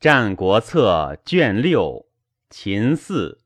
[0.00, 2.06] 战国策》卷六，
[2.50, 3.40] 秦四。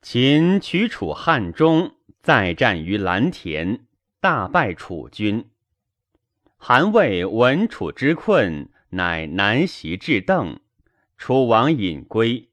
[0.00, 3.86] 秦取楚汉中，再战于蓝田，
[4.20, 5.50] 大败楚军。
[6.56, 10.60] 韩魏闻楚之困，乃南袭至邓，
[11.16, 12.50] 楚王引归。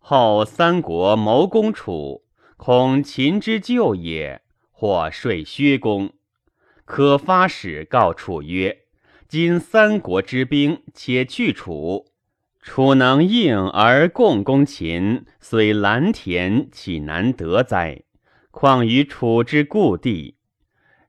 [0.00, 2.24] 后三国谋攻楚，
[2.56, 4.42] 恐秦之救也，
[4.72, 6.12] 或说薛公。
[6.84, 8.78] 可发使告楚曰
[9.28, 12.06] ：“今三国之兵，且去楚，
[12.60, 18.02] 楚能应而共攻秦，虽蓝田，岂难得哉？
[18.50, 20.36] 况于楚之故地，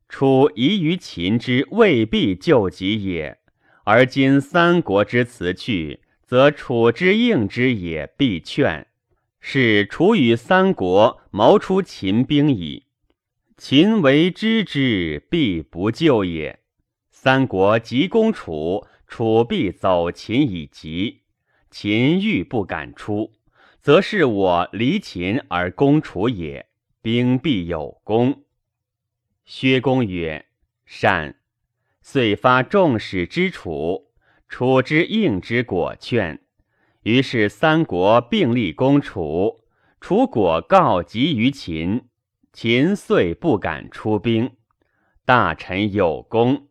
[0.07, 3.40] 楚疑于秦之未必救己也。
[3.84, 8.87] 而今三国之辞去，则楚之应之也必劝，
[9.41, 12.85] 是楚与三国谋出秦兵矣。”
[13.66, 16.59] 秦为知之，必不救也。
[17.12, 21.21] 三国急攻楚，楚必走秦以急。
[21.71, 23.32] 秦欲不敢出，
[23.79, 26.68] 则是我离秦而攻楚也，
[27.02, 28.43] 兵必有功。
[29.46, 30.46] 薛公曰
[30.85, 31.37] ：“善。”
[32.04, 34.12] 遂发众使之楚，
[34.49, 36.41] 楚之应之果劝。
[37.04, 39.62] 于是三国并力攻楚，
[40.02, 42.09] 楚果告急于秦。
[42.54, 44.51] 秦遂不敢出兵，
[45.26, 46.68] 大臣有功。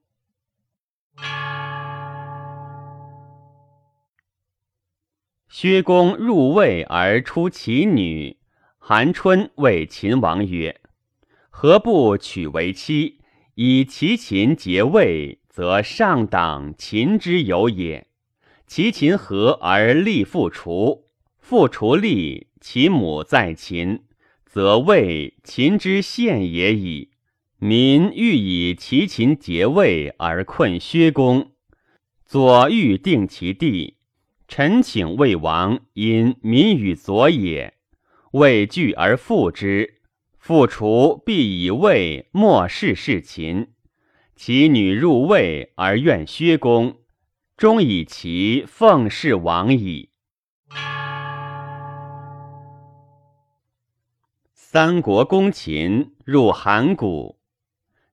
[5.49, 8.39] 薛公入魏而出其女，
[8.79, 10.81] 韩春谓秦王曰
[11.51, 13.21] ：“何不娶为妻，
[13.57, 18.07] 以其秦结魏，则上党秦之有也。
[18.69, 21.09] 其秦和而立复楚，
[21.41, 24.05] 复楚立，其母在秦。”
[24.53, 27.13] 则魏秦之献也矣。
[27.57, 31.53] 民欲以其秦结魏而困薛公，
[32.27, 33.97] 左欲定其地。
[34.47, 37.73] 臣请魏王因民与左也。
[38.33, 40.03] 魏惧而复之，
[40.39, 43.69] 复除必以魏莫视事秦。
[44.37, 46.99] 其女入魏而怨薛公，
[47.57, 50.11] 终以其奉事亡矣。
[54.73, 57.39] 三国攻秦，入函谷。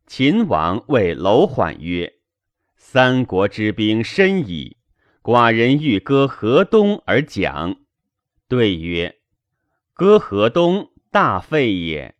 [0.05, 2.15] 秦王谓楼缓曰
[2.75, 4.75] ：“三国之兵深矣，
[5.23, 7.77] 寡人欲割河东而讲。”
[8.49, 9.19] 对曰
[9.95, 12.15] ：“割河东，大费也；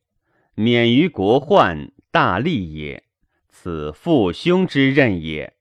[0.56, 3.04] 免于国患，大利也。
[3.50, 5.54] 此父兄之任也。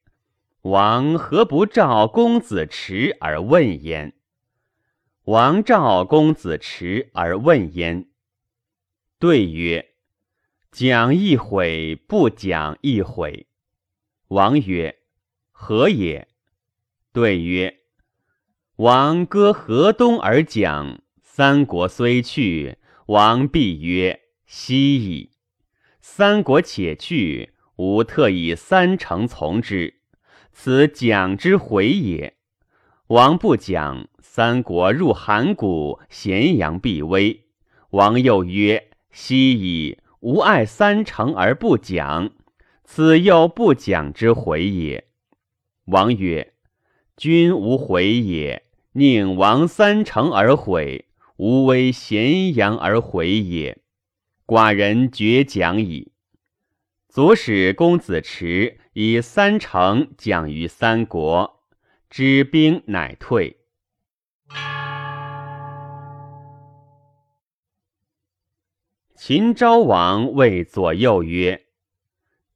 [0.62, 4.14] 王何不召公子持而问焉？”
[5.26, 8.07] 王召公子持而问焉。
[9.20, 9.94] 对曰
[10.70, 13.48] ：“讲一悔，不讲一悔。”
[14.28, 15.00] 王曰
[15.50, 16.28] ：“何也？”
[17.12, 17.80] 对曰
[18.76, 25.32] ：“王割河东而讲，三国虽去，王必曰：‘惜矣。’
[26.00, 29.94] 三国且去，吾特以三成从之，
[30.52, 32.36] 此讲之悔也。
[33.08, 37.48] 王不讲，三国入函谷，咸阳必危。
[37.90, 42.30] 王又曰。”昔以，吾爱三成而不讲，
[42.84, 45.08] 此又不讲之回也。
[45.86, 46.54] 王曰
[47.16, 53.78] ：“君无悔也，宁王三成而悔，无为咸阳而悔也。
[54.46, 56.12] 寡人绝讲矣。”
[57.08, 61.64] 左使公子持以三成讲于三国，
[62.10, 63.57] 知兵乃退。
[69.20, 71.66] 秦昭王谓左右曰：“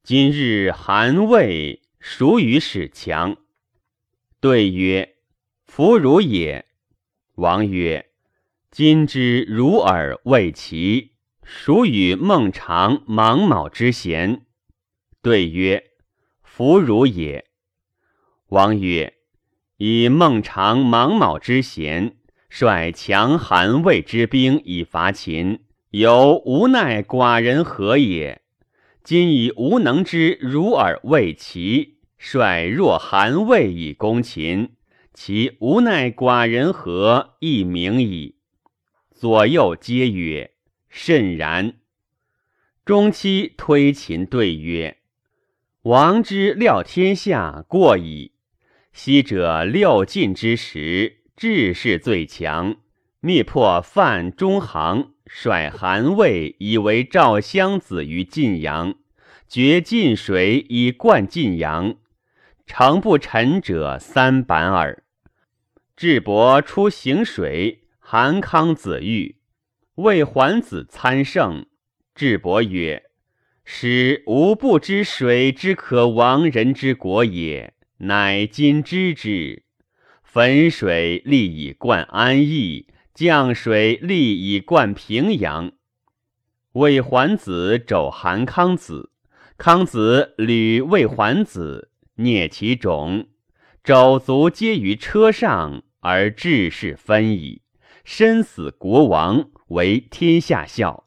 [0.05, 3.37] 今日韩魏孰与使强？”
[4.39, 5.17] 对曰
[5.67, 6.65] ：“弗如也。”
[7.35, 8.13] 王曰
[8.71, 14.47] ：“今之如尔未齐，孰与孟尝、芒卯之贤？”
[15.21, 15.91] 对曰
[16.45, 17.45] ：“弗如也。”
[18.51, 19.15] 王曰
[19.79, 22.19] ：“以孟尝、芒卯之贤，
[22.49, 28.41] 率强韩魏之兵以伐秦。”有无奈寡人何也？
[29.05, 34.71] 今以无能之如尔未齐，率若韩魏以攻秦，
[35.13, 38.37] 其无奈寡人何亦明矣。
[39.11, 40.53] 左右皆曰
[40.89, 41.75] ：“甚然。”
[42.87, 44.97] 中期推秦对曰
[45.83, 48.33] ：“王之料天下过矣。
[48.95, 52.77] 昔者六晋之时，智士最强，
[53.21, 58.95] 灭破范中行。”率韩魏以为赵襄子于晋阳，
[59.49, 61.97] 决晋水以灌晋阳，
[62.67, 65.05] 诚不臣者三板耳。
[65.97, 69.37] 智伯出行水，韩康子遇，
[69.95, 71.65] 谓桓子参圣。
[72.15, 73.05] 智伯曰
[73.65, 79.63] ：“使吾不知水之可亡人之国也，乃今知之。
[80.21, 85.73] 汾水利以灌安邑，降水利以灌平阳。
[86.73, 89.11] 魏桓子肘韩康子，
[89.59, 93.27] 康子履魏桓子，啮其踵，
[93.85, 97.61] 肘足皆于车上，而志士分矣。
[98.05, 101.05] 身死国亡，为天下笑。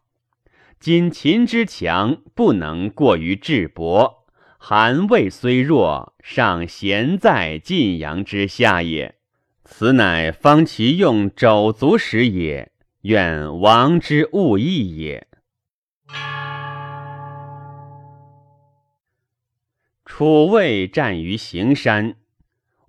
[0.80, 4.28] 今秦之强，不能过于智伯。
[4.60, 9.16] 韩魏虽弱，尚贤在晋阳之下也。
[9.68, 12.72] 此乃方其用肘足时也，
[13.02, 15.28] 愿王之勿异也。
[20.06, 22.16] 楚魏战于行山，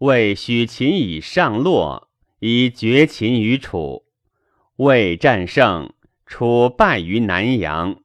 [0.00, 4.04] 魏许秦以上洛，以绝秦于楚。
[4.76, 5.94] 魏战胜，
[6.26, 8.02] 楚败于南阳。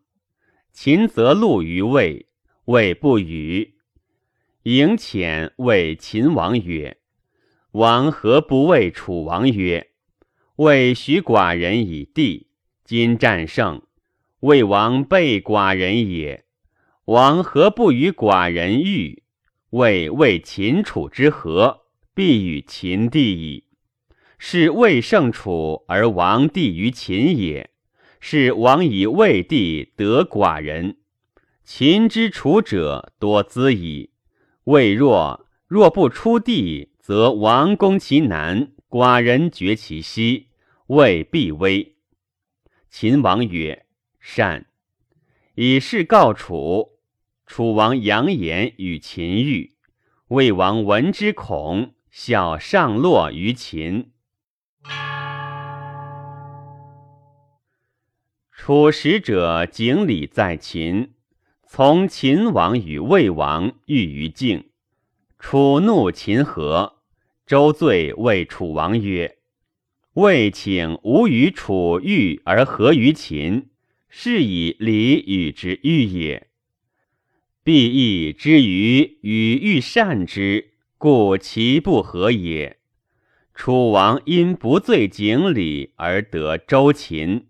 [0.71, 2.25] 秦则戮于魏，
[2.65, 3.75] 魏不与。
[4.63, 6.97] 迎遣谓秦王曰
[7.71, 9.91] ：“王何不谓楚王曰
[10.57, 12.47] ：‘魏许寡人以地，
[12.83, 13.81] 今战胜，
[14.41, 16.45] 魏王备寡人也。’”
[17.05, 19.23] 王何不与寡人遇？
[19.71, 21.81] 为为秦楚之和，
[22.13, 23.65] 必与秦地矣。
[24.37, 27.71] 是魏胜楚而王地于秦也。
[28.19, 30.97] 是王以魏地得寡人。
[31.63, 34.11] 秦之楚者多资矣。
[34.65, 40.49] 魏若若不出地，则王攻其南，寡人绝其西，
[40.85, 41.95] 魏必危。
[42.91, 43.87] 秦王曰
[44.21, 44.67] ：“善。”
[45.55, 46.99] 以示告楚。
[47.47, 49.73] 楚王扬言与秦遇，
[50.27, 54.11] 魏王闻之恐，笑上洛于秦。
[58.51, 61.15] 楚使者景礼在秦，
[61.65, 64.70] 从秦王与魏王遇于境。
[65.41, 67.01] 楚怒秦和，
[67.47, 69.39] 周罪谓楚王曰
[70.13, 73.71] ：“魏请吾与楚遇而合于秦，
[74.07, 76.47] 是以礼与之遇也。”
[77.65, 82.77] 必义之于与欲善之，故其不和也。
[83.55, 87.47] 楚王因不罪景礼而得周秦。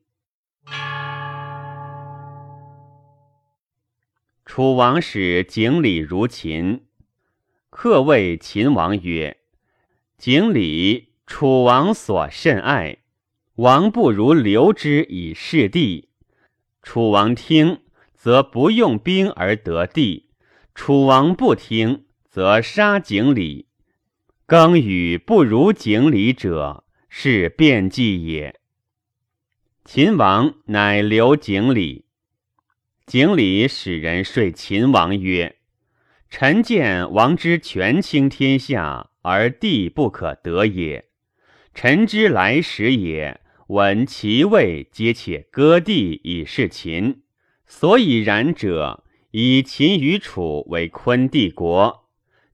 [4.46, 6.86] 楚王使景礼如秦，
[7.72, 9.38] 客谓秦王曰
[10.20, 13.00] ：“景礼，楚王所甚爱，
[13.56, 16.10] 王不如留之以示地。”
[16.84, 17.82] 楚王听。
[18.14, 20.30] 则不用兵而得地，
[20.76, 23.66] 楚王不听，则杀景礼。
[24.46, 28.60] 更与不如景礼者，是变计也。
[29.84, 32.06] 秦王乃留景礼。
[33.08, 35.56] 景礼使人说秦王曰
[36.32, 41.10] ：“臣见王之权倾天下，而地不可得也。
[41.74, 47.24] 臣之来时也，闻其位皆且割地以示秦。”
[47.68, 52.10] 所以然者，以秦与楚为昆帝国。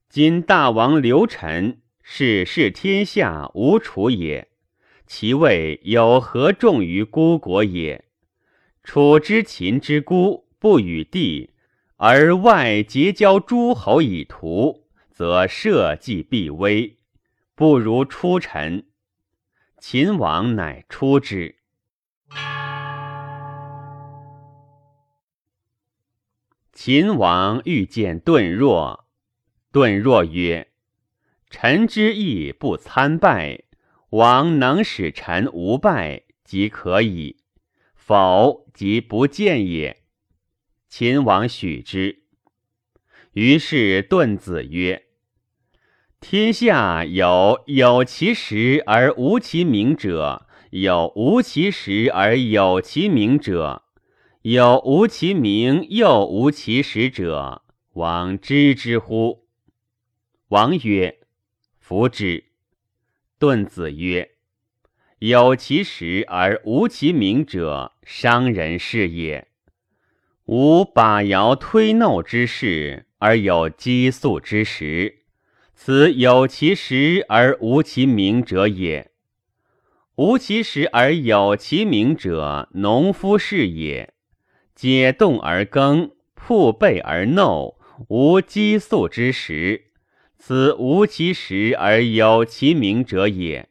[0.08, 4.48] 今大王刘臣，是视天下无楚也。
[5.06, 8.04] 其位有何重于孤国也？
[8.82, 11.50] 楚之秦之孤，不与地，
[12.00, 16.96] 而外结交诸侯以图，则社稷必危，
[17.56, 18.86] 不如出臣。
[19.80, 21.56] 秦王乃出之。
[26.72, 29.08] 秦王欲见顿若，
[29.72, 30.68] 顿若曰
[31.50, 33.64] ：“臣之意不参拜，
[34.10, 37.42] 王能使臣无拜，即可矣。
[37.96, 39.96] 否，即不见也。”
[40.88, 42.24] 秦王许之。
[43.32, 45.04] 于是顿子曰
[46.20, 53.84] ：“天下有有其实而无其名者，有无其实而有其名者。”
[54.42, 57.64] 有无其名，又无其实者，
[57.94, 59.46] 王知之乎？
[60.48, 61.18] 王曰
[61.78, 62.44] ：“弗之。”
[63.38, 64.36] 顿子曰
[65.18, 69.48] ：“有其实而无其名者，伤人是也。
[70.48, 75.18] 吾把尧推耨之事，而有激素之时，
[75.74, 79.10] 此有其实而无其名者也。
[80.16, 84.14] 无其实而有其名者，农夫是也。”
[84.74, 87.74] 解冻而耕，铺被而耨，
[88.08, 89.90] 无激素之时，
[90.38, 93.68] 此无其实而有其名者也。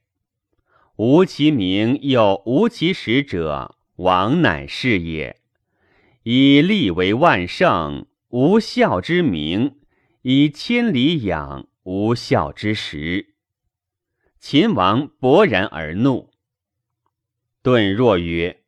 [0.98, 5.38] 无其名又无其实者，王乃是也。
[6.30, 9.78] 以利为万圣，无孝之名；
[10.24, 13.36] 以千里养，无孝之实。
[14.38, 16.30] 秦王勃然而怒。
[17.64, 18.64] 顿若曰：“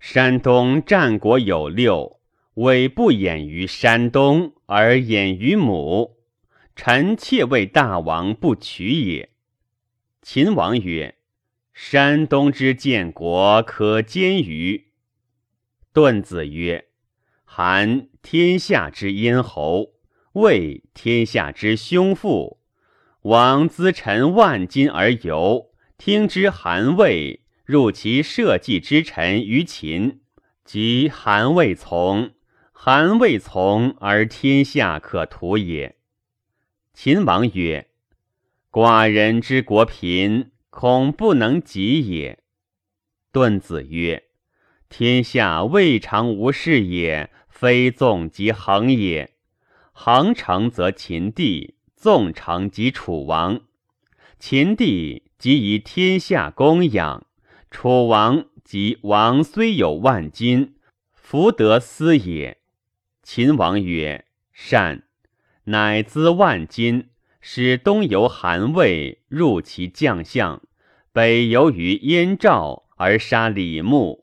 [0.00, 2.20] 山东战国有六，
[2.56, 6.18] 委不掩于山东，而掩于母。
[6.76, 9.30] 臣妾为大王不取也。”
[10.20, 11.14] 秦王曰。
[11.72, 14.91] 山东之建国可兼于。
[15.92, 16.86] 顿子曰
[17.44, 19.94] ：“韩天下之咽喉，
[20.32, 22.60] 魏天下之兄父。
[23.22, 30.20] 王资臣万金而游，听之韩魏，入其社稷之臣于秦，
[30.64, 32.32] 即韩魏从。
[32.72, 35.96] 韩魏从而天下可图也。”
[36.94, 37.88] 秦王曰
[38.72, 42.38] ：“寡人之国贫。”恐不能及也。
[43.30, 44.24] 顿子曰
[44.92, 49.32] ：“天下未尝无事也，非纵即横也。
[49.90, 53.62] 横成则秦地，纵成即楚王。
[54.38, 57.26] 秦地即以天下供养，
[57.70, 60.74] 楚王即王虽有万金，
[61.14, 62.58] 弗得思也。”
[63.24, 65.04] 秦王曰：“善。”
[65.64, 67.08] 乃资万金。
[67.40, 70.60] 使东游韩魏，入其将相；
[71.12, 74.21] 北游于燕赵，而杀李牧。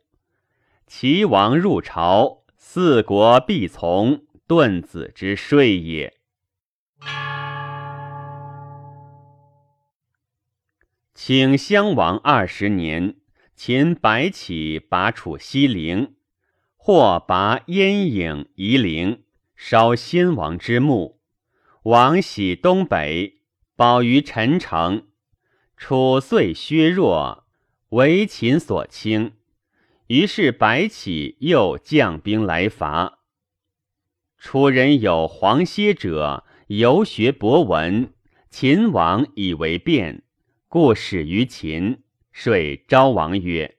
[0.91, 6.17] 齐王入朝，四国必从，顿子之税也。
[11.13, 13.17] 请襄王二十年，
[13.55, 16.15] 秦白起拔楚西陵，
[16.75, 21.21] 或拔燕郢夷陵，烧先王之墓。
[21.83, 23.43] 王喜东北，
[23.75, 25.09] 保于陈城。
[25.77, 27.45] 楚遂削弱，
[27.89, 29.33] 为秦所轻。
[30.09, 33.19] 于是白起又将兵来伐。
[34.39, 38.11] 楚人有黄歇者，游学博闻，
[38.49, 40.23] 秦王以为变，
[40.67, 42.01] 故始于秦。
[42.33, 43.77] 遂昭王曰：“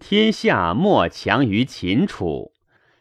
[0.00, 2.54] 天下莫强于秦楚。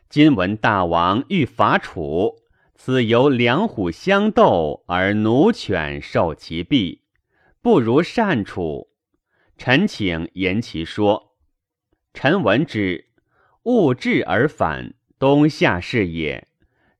[0.09, 2.41] 今闻大王欲伐楚。”
[2.75, 7.03] 此由两虎相斗，而奴犬受其弊，
[7.61, 8.89] 不如善处。
[9.57, 11.34] 臣请言其说。
[12.15, 13.07] 臣闻之，
[13.63, 16.45] 物至而反，东夏是也；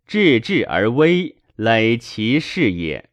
[0.06, 3.10] 至至而危，累其事也。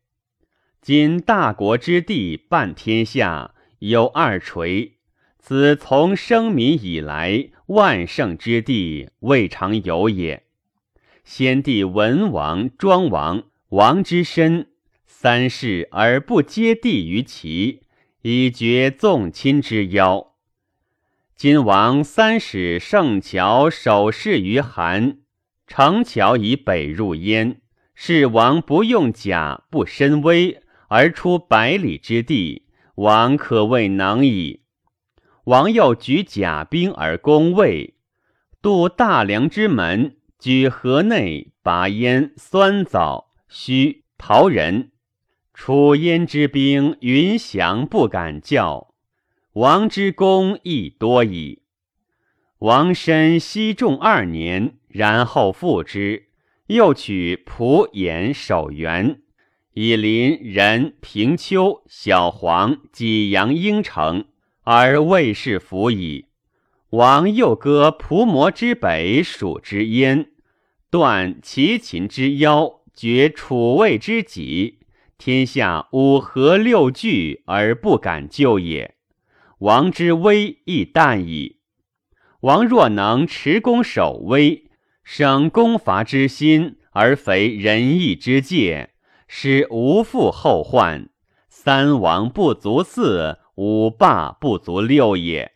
[0.81, 4.95] 今大国之地，半天下有二垂，
[5.39, 10.43] 此从生民以来，万圣之地，未尝有也。
[11.23, 14.67] 先帝文王、庄王，王之身，
[15.07, 17.83] 三世而不接地于齐，
[18.23, 20.32] 以绝纵亲之邀。
[21.43, 25.19] 今王三使圣乔守事于韩，
[25.67, 27.63] 成桥以北入燕，
[27.97, 34.63] 是王不用甲，不身威，而出百里之地，王可谓能矣。
[35.47, 37.97] 王又举甲兵而攻魏，
[38.63, 40.19] 渡大梁之门。
[40.39, 44.93] 举河内拔燕、酸枣、须陶人，
[45.53, 48.92] 楚燕之兵云翔不敢叫，
[49.55, 51.61] 王之功亦多矣。
[52.61, 56.29] 王身西仲二年，然后复之，
[56.69, 59.21] 又取蒲衍守原，
[59.75, 64.25] 以临人平丘、小黄、济阳、应城，
[64.63, 66.29] 而魏氏服矣。
[66.91, 70.31] 王又割蒲摩之北，蜀之燕。
[70.89, 74.79] 断齐秦之腰，绝楚魏之己，
[75.19, 78.95] 天下五合六聚而不敢救也。
[79.63, 81.59] 王之威亦淡矣。
[82.41, 84.65] 王若能持功守威，
[85.05, 88.91] 省攻伐之心，而肥仁义之戒，
[89.29, 91.09] 使无复后患。
[91.49, 95.53] 三王不足四，五霸不足六也。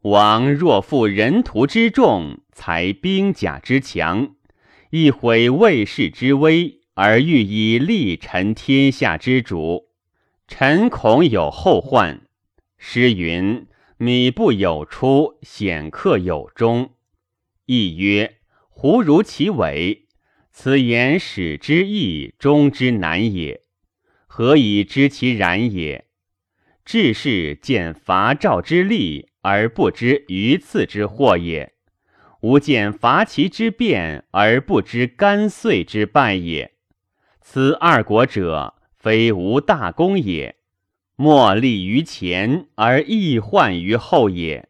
[0.00, 4.34] 王若负人徒之众，才兵甲之强，
[4.88, 9.90] 亦毁魏氏之威，而欲以立臣天下之主，
[10.48, 12.22] 臣恐有后患。
[12.86, 16.92] 诗云：“米不有出，显克有终。”
[17.64, 18.36] 亦曰
[18.68, 20.06] ：“胡如其尾。”
[20.52, 23.62] 此言始之易，终之难也。
[24.26, 26.04] 何以知其然也？
[26.84, 29.30] 治世见伐赵之利。
[29.40, 31.74] 而不知鱼刺之祸也，
[32.40, 36.72] 吾见伐齐之变而不知干遂之败也。
[37.42, 40.56] 此二国者，非无大功也，
[41.16, 44.68] 莫立于前而易患于后也。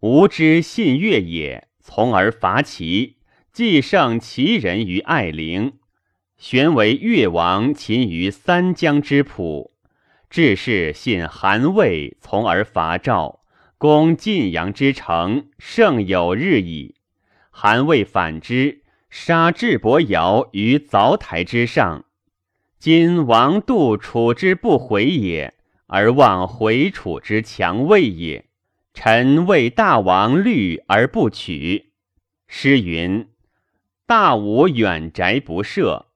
[0.00, 3.16] 吾之信越也，从而伐齐，
[3.52, 5.74] 既胜齐人于爱陵，
[6.38, 9.72] 玄为越王秦于三江之浦。
[10.30, 13.40] 至是信韩魏，从而伐赵，
[13.76, 16.94] 攻晋阳之城，胜有日矣。
[17.50, 22.06] 韩魏反之，杀智伯瑶于凿台之上。
[22.82, 25.54] 今王度楚之不回也，
[25.86, 28.46] 而望回楚之强魏也。
[28.92, 31.92] 臣为大王虑而不取。
[32.48, 33.28] 诗云
[34.04, 36.06] ：“大吴远宅不赦。”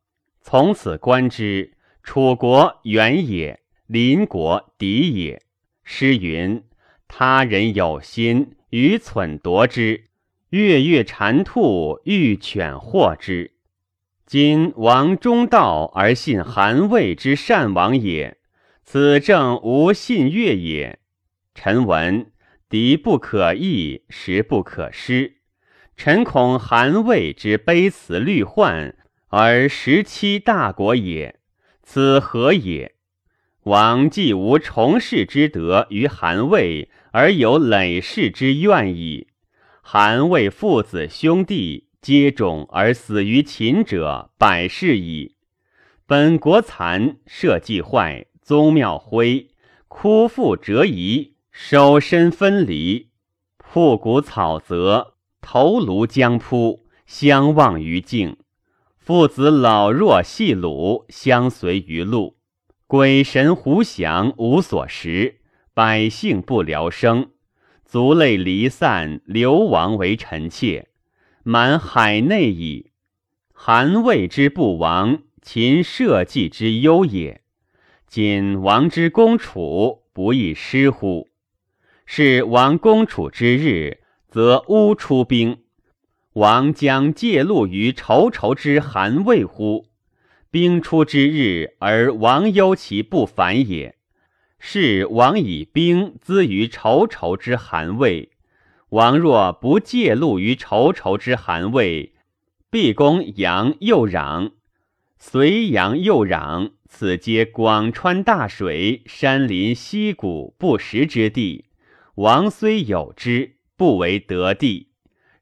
[0.43, 3.61] 从此观之，楚国远也。
[3.87, 5.41] 邻国敌也。
[5.85, 6.65] 诗云
[7.07, 10.01] ：“他人有心，愚蠢夺之；
[10.49, 13.53] 月月馋兔，欲犬获之。”
[14.27, 18.39] 今王中道而信韩魏之善王也，
[18.83, 20.99] 此正无信越也。
[21.55, 22.33] 臣闻
[22.69, 25.37] 敌不可易，时不可失。
[25.97, 28.97] 臣恐韩魏之卑辞虑患，
[29.29, 31.39] 而时期大国也，
[31.85, 32.97] 此何也？
[33.63, 39.29] 王既无重事之德于韩魏，而有累世之怨矣。
[39.83, 45.35] 韩魏父子兄弟皆种而死于秦者百世矣。
[46.07, 49.49] 本国残，社稷坏，宗庙灰，
[49.89, 53.09] 枯父折遗，手身分离，
[53.59, 58.37] 铺谷草泽，头颅将扑，相望于境。
[58.97, 62.37] 父子老弱细鲁，相随于路。
[62.87, 65.41] 鬼神狐降无所食，
[65.75, 67.31] 百姓不聊生，
[67.85, 70.87] 族类离散，流亡为臣妾，
[71.49, 72.91] 满海内矣。
[73.53, 77.43] 韩魏之不亡，秦社稷之忧也。
[78.09, 81.29] 今王之攻楚，不亦失乎？
[82.05, 85.59] 是王攻楚之日，则乌出兵，
[86.33, 89.87] 王将借路于仇仇之韩魏乎？
[90.51, 93.95] 兵出之日，而王忧其不反也。
[94.59, 98.33] 是王以兵资于仇仇之韩魏，
[98.91, 102.15] 王若不借路于仇仇之韩魏，
[102.71, 104.53] 必攻阳又攘，
[105.19, 111.65] 隋阳又攘，此皆广川大水、山林溪谷不食之地。
[112.15, 114.91] 王虽有之，不为得地。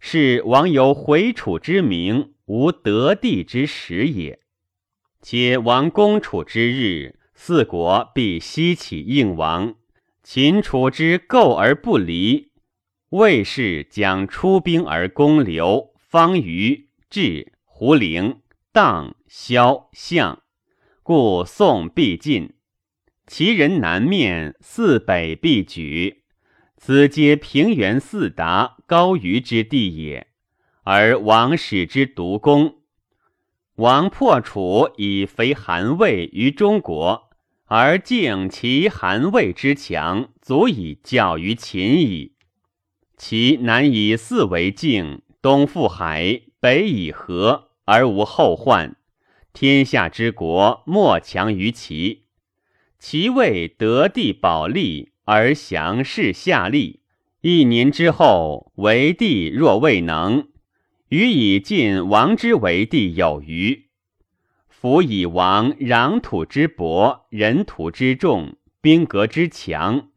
[0.00, 4.40] 是王有回楚之名，无得地之实也。
[5.20, 9.74] 且王攻楚之日，四国必西起应王。
[10.22, 12.50] 秦楚之构而不离，
[13.14, 18.40] 魏氏将出兵而攻刘、方于、至、胡陵、
[18.72, 20.42] 荡、萧、象，
[21.04, 22.54] 故宋必进。
[23.28, 26.24] 齐人南面，四北必举。
[26.76, 30.26] 此皆平原四达、高于之地也，
[30.82, 32.78] 而王使之独攻。
[33.76, 37.30] 王破楚以肥韩魏于中国，
[37.66, 42.33] 而敬其韩魏之强，足以教于秦矣。
[43.16, 48.96] 其南以四为境，东赴海，北以河，而无后患。
[49.52, 52.24] 天下之国莫强于齐。
[52.98, 57.00] 其魏得地保利，而降势下利。
[57.42, 60.48] 一年之后，为帝若未能。
[61.10, 63.88] 予以晋王之为帝有余，
[64.68, 70.08] 夫以王壤土之薄，人土之众，兵革之强，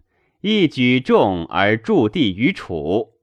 [0.41, 3.13] 一举众而驻地于楚，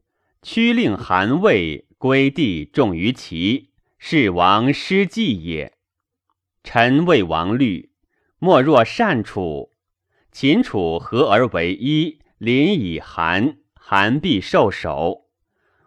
[0.43, 5.75] 屈令韩魏归地重于齐，是王失计也。
[6.65, 7.93] 臣为王虑，
[8.41, 9.71] 莫若善楚，
[10.33, 15.27] 秦楚合而为一，临以韩，韩必受守。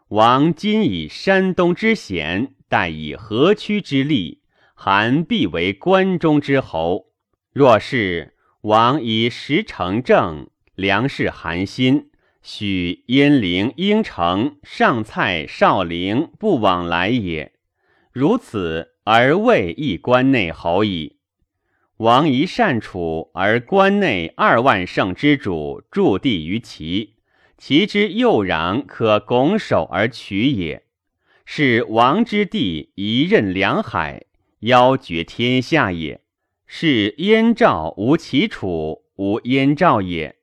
[0.08, 7.08] 王今以山东之险，待以河曲之利，韩必为关中之侯。
[7.52, 12.12] 若是王以实成政，梁氏寒心，
[12.44, 17.54] 许鄢陵、应城、上蔡、少陵不往来也。
[18.12, 21.18] 如此而魏亦关内侯矣。
[21.98, 27.16] 王宜善楚，而关内二万乘之主驻地于齐。
[27.58, 30.84] 其之右壤可拱手而取也，
[31.44, 34.26] 是王之地一任梁海，
[34.60, 36.22] 邀绝天下也。
[36.68, 40.37] 是燕赵无齐楚，无燕赵也。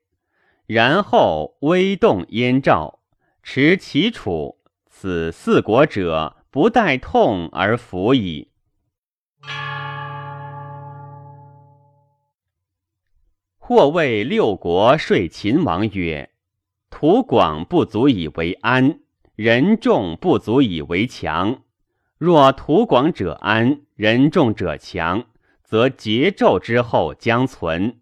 [0.66, 3.00] 然后威动燕赵，
[3.42, 4.57] 持齐楚，
[4.88, 8.48] 此四国者不待痛而服矣。
[13.59, 16.31] 或谓六国说秦王曰
[16.88, 19.00] ：“土广不足以为安，
[19.37, 21.62] 人众不足以为强。
[22.16, 25.27] 若土广者安，人众者强，
[25.62, 28.00] 则桀纣之后将存。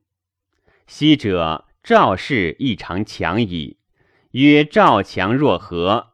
[0.87, 3.79] 昔者。”赵氏异常强矣。
[4.31, 6.13] 曰：赵强若何？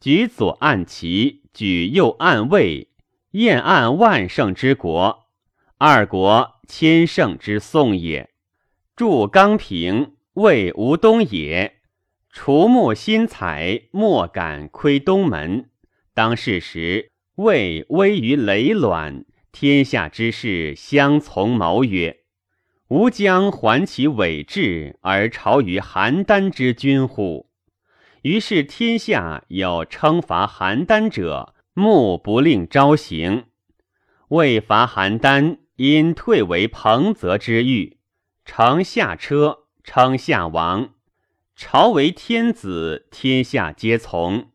[0.00, 2.88] 举左按齐，举右按魏，
[3.32, 5.26] 燕按万乘之国，
[5.76, 8.30] 二国千乘之宋也。
[8.96, 11.80] 筑刚平，魏吴东也。
[12.32, 15.68] 除木新采，莫敢窥东门。
[16.14, 22.19] 当世时，魏危于累卵，天下之事相从谋曰。
[22.90, 27.48] 吾将还其伪志而朝于邯郸之君乎？
[28.22, 33.44] 于是天下有称伐邯郸者，目不令朝行。
[34.30, 37.98] 未伐邯郸，因退为彭泽之域，
[38.44, 40.94] 乘下车，称夏王。
[41.54, 44.50] 朝为天子，天下皆从。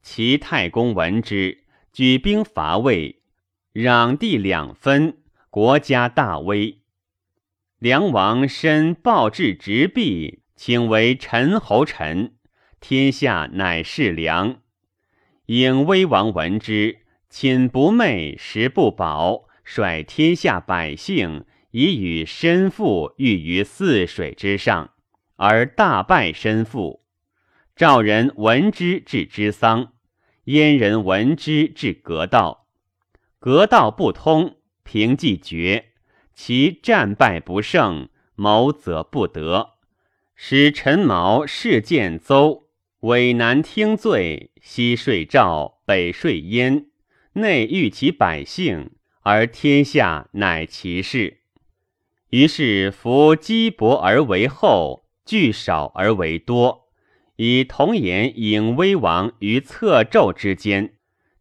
[0.00, 3.20] 齐太公闻之，举兵伐魏，
[3.74, 5.18] 攘地两分，
[5.50, 6.79] 国家大危。
[7.80, 12.34] 梁王身暴至直臂，请为陈侯臣，
[12.78, 14.60] 天下乃是梁。
[15.46, 16.98] 颖威王闻之，
[17.30, 24.90] 寝不寐，食不饱，率天下百姓以与身父御于泗水之上，
[25.36, 27.06] 而大败身父。
[27.74, 29.94] 赵人闻之至之丧，
[30.44, 32.66] 燕人闻之至革道。
[33.38, 35.89] 革道不通，平既绝。
[36.42, 39.72] 其战败不胜，谋则不得，
[40.34, 42.62] 使陈毛事见邹，
[43.00, 46.86] 伪难听罪，西说赵，北说燕，
[47.34, 51.40] 内御其百姓，而天下乃其事。
[52.30, 56.88] 于是夫积薄而为厚，聚少而为多，
[57.36, 60.94] 以同言尹威王于侧纣之间。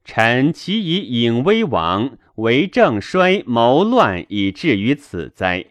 [0.04, 5.66] 臣其以尹威王为政衰谋乱，以至于此哉？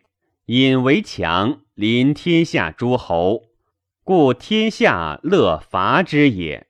[0.46, 3.44] 尹为强，临天下诸侯，
[4.04, 6.67] 故天下乐伐之也。